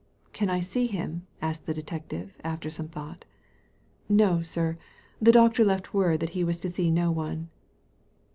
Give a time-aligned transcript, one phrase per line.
[0.33, 3.23] "Can I see him?" asked the detective, after some thought
[4.09, 4.79] "No, sir;
[5.21, 7.49] the doctor left word that he was to see no one."